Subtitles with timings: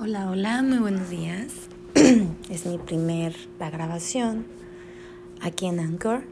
[0.00, 1.52] Hola, hola, muy buenos días.
[2.50, 4.46] es mi primer la grabación
[5.40, 6.22] aquí en Anchor.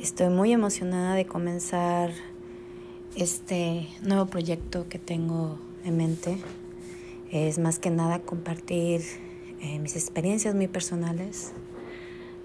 [0.00, 2.10] Estoy muy emocionada de comenzar
[3.14, 6.38] este nuevo proyecto que tengo en mente.
[7.30, 9.02] Es más que nada compartir
[9.60, 11.52] eh, mis experiencias muy personales.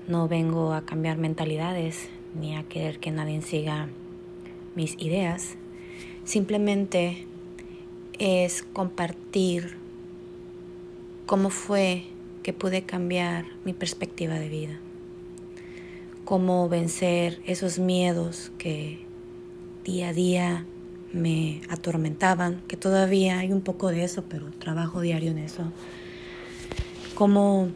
[0.08, 2.10] No vengo a cambiar mentalidades
[2.40, 3.90] ni a querer que nadie siga
[4.76, 5.56] mis ideas.
[6.26, 7.26] Simplemente
[8.20, 9.87] es compartir
[11.28, 12.06] cómo fue
[12.42, 14.80] que pude cambiar mi perspectiva de vida,
[16.24, 19.00] cómo vencer esos miedos que
[19.84, 20.66] día a día
[21.12, 25.64] me atormentaban, que todavía hay un poco de eso, pero trabajo diario en eso,
[27.14, 27.72] cómo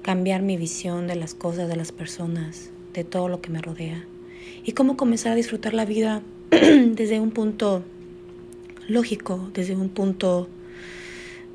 [0.00, 4.06] cambiar mi visión de las cosas, de las personas, de todo lo que me rodea,
[4.64, 7.82] y cómo comenzar a disfrutar la vida desde un punto
[8.88, 10.48] lógico, desde un punto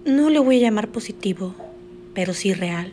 [0.05, 1.53] no le voy a llamar positivo,
[2.13, 2.92] pero sí real.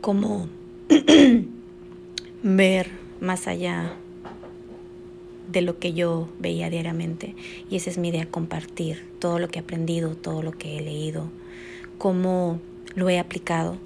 [0.00, 0.48] Como
[2.42, 3.94] ver más allá
[5.50, 7.34] de lo que yo veía diariamente.
[7.70, 10.80] Y esa es mi idea, compartir todo lo que he aprendido, todo lo que he
[10.80, 11.26] leído,
[11.98, 12.60] cómo
[12.94, 13.76] lo he aplicado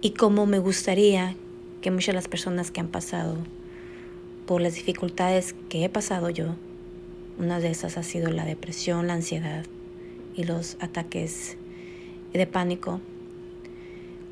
[0.00, 1.36] y cómo me gustaría
[1.80, 3.36] que muchas de las personas que han pasado
[4.46, 6.54] por las dificultades que he pasado yo
[7.38, 9.64] una de esas ha sido la depresión, la ansiedad
[10.34, 11.56] y los ataques
[12.32, 13.00] de pánico.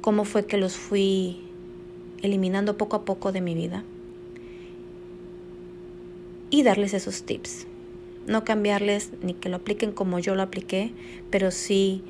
[0.00, 1.40] ¿Cómo fue que los fui
[2.22, 3.84] eliminando poco a poco de mi vida?
[6.50, 7.66] Y darles esos tips.
[8.27, 10.92] No cambiarles ni que lo apliquen como yo lo apliqué,
[11.30, 12.02] pero sí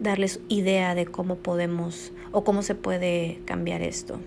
[0.00, 4.18] darles idea de cómo podemos o cómo se puede cambiar esto.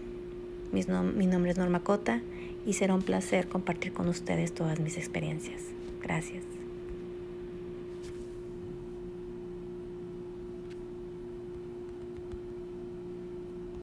[0.71, 0.83] Mi,
[1.27, 2.21] nombre es Norma Cota
[2.65, 5.61] y será un placer compartir con ustedes todas mis experiencias.
[6.03, 6.43] Gracias.